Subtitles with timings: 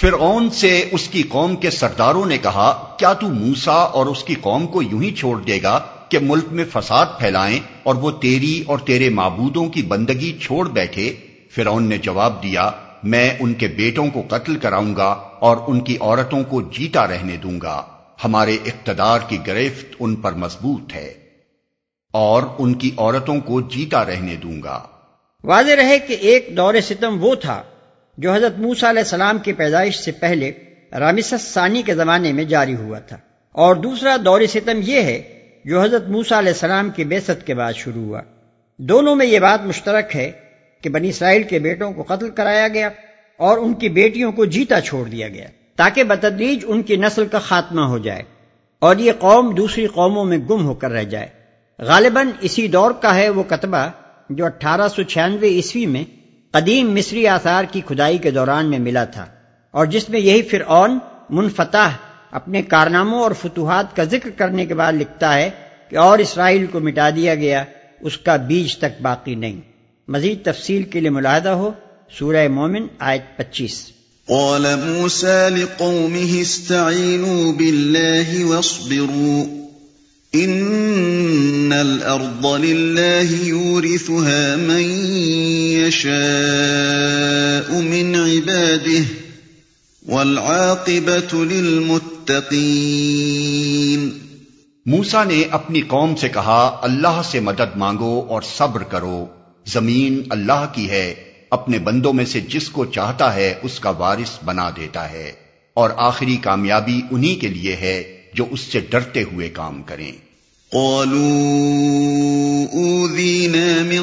[0.00, 4.34] فرعون سے اس کی قوم کے سرداروں نے کہا، کیا تو موسا اور اس کی
[4.34, 5.78] قوم کو یوں ہی چھوڑ دے گا
[6.08, 11.16] کہ ملک میں فساد پھیلائیں اور وہ تیری اور تیرے معبودوں کی بندگی چھوڑ بیٹھے؟
[11.54, 12.70] فرعون نے جواب دیا،
[13.02, 17.36] میں ان کے بیٹوں کو قتل کراؤں گا اور ان کی عورتوں کو جیتا رہنے
[17.36, 17.82] دوں گا۔
[18.24, 21.14] ہمارے اقتدار کی گرفت ان پر مضبوط ہے
[22.10, 24.82] اور ان کی عورتوں کو جیتا رہنے دوں گا۔
[25.44, 27.62] واضح رہے کہ ایک دور ستم وہ تھا
[28.18, 30.52] جو حضرت موسا علیہ السلام کی پیدائش سے پہلے
[30.98, 33.16] رامسس ثانی کے زمانے میں جاری ہوا تھا۔
[33.52, 35.22] اور دوسرا دور ستم یہ ہے
[35.64, 38.20] جو حضرت موسا علیہ السلام کی بیست کے بعد شروع ہوا۔
[38.78, 40.32] دونوں میں یہ بات مشترک ہے
[40.80, 42.88] کہ بنی اسرائیل کے بیٹوں کو قتل کرایا گیا
[43.36, 45.46] اور ان کی بیٹیوں کو جیتا چھوڑ دیا گیا
[45.76, 48.22] تاکہ بتدریج ان کی نسل کا خاتمہ ہو جائے
[48.78, 51.28] اور یہ قوم دوسری قوموں میں گم ہو کر رہ جائے۔
[51.78, 53.88] غالباً اسی دور کا ہے وہ کتبہ
[54.30, 56.19] جو اٹھارہ سو چھیانوے عیسوی میں
[56.52, 59.26] قدیم مصری آثار کی کھدائی کے دوران میں ملا تھا
[59.70, 60.98] اور جس میں یہی فرعون
[61.30, 61.88] منفتح
[62.30, 65.50] اپنے کارناموں اور فتوحات کا ذکر کرنے کے بعد لکھتا ہے
[65.90, 67.64] کہ اور اسرائیل کو مٹا دیا گیا،
[68.00, 69.60] اس کا بیج تک باقی نہیں۔
[70.08, 71.70] مزید تفصیل کے لیے ملاحدہ ہو،
[72.18, 73.86] سورہ مومن، آیت پچیس۔
[74.26, 79.44] قال موسى لقومه استعينوا بالله واصبروا
[81.70, 84.82] ان الارض لله يورثها من
[85.86, 89.04] يشاء من عباده
[90.06, 94.18] والعاقبه للمتقين
[94.86, 99.26] موسا نے اپنی قوم سے کہا، اللہ سے مدد مانگو اور صبر کرو۔
[99.66, 101.14] زمین اللہ کی ہے،
[101.50, 105.32] اپنے بندوں میں سے جس کو چاہتا ہے اس کا وارث بنا دیتا ہے۔
[105.74, 110.29] اور آخری کامیابی انہی کے لیے ہے جو اس سے ڈرتے ہوئے کام کریں۔
[110.72, 114.02] قالوا اوذينا من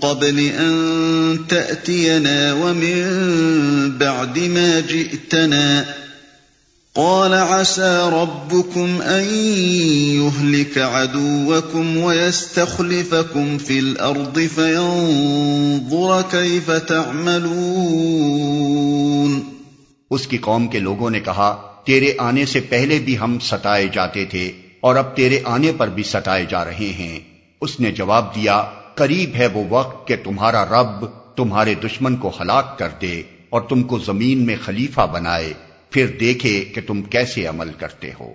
[0.00, 3.18] قبل ان تاتينا ومن
[3.98, 5.82] بعد ما جئتنا.
[6.94, 9.24] قال عسى ربكم ان
[10.14, 19.40] يهلك عدوكم ويستخلفكم في الارض فينظر كيف تعملون.
[20.10, 24.24] اس کی قوم کے لوگوں نے کہا، تیرے آنے سے پہلے بھی ہم ستائے جاتے
[24.24, 27.20] تھے۔ اور اب تیرے آنے پر بھی ستائے جا رہے ہیں۔
[27.60, 31.06] اس نے جواب دیا، قریب ہے وہ وقت کہ تمہارا رب
[31.36, 35.52] تمہارے دشمن کو ہلاک کر دے اور تم کو زمین میں خلیفہ بنائے۔
[35.90, 38.32] پھر دیکھے کہ تم کیسے عمل کرتے ہو۔